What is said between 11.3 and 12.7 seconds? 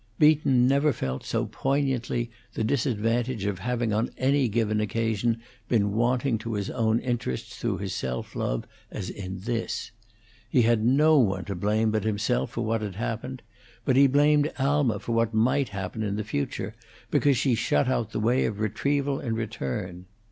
to blame but himself for